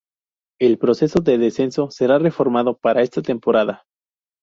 El 0.59 0.79
proceso 0.79 1.19
de 1.19 1.37
descenso 1.37 1.91
será 1.91 2.17
reformado 2.17 2.75
para 2.75 3.03
esta 3.03 3.21
temporada. 3.21 3.83